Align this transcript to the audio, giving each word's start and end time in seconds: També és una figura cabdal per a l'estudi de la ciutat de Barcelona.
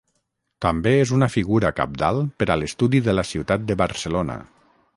També 0.65 0.93
és 1.01 1.11
una 1.17 1.27
figura 1.33 1.71
cabdal 1.81 2.21
per 2.39 2.47
a 2.53 2.55
l'estudi 2.61 3.03
de 3.09 3.15
la 3.19 3.27
ciutat 3.33 3.69
de 3.69 3.77
Barcelona. 3.83 4.39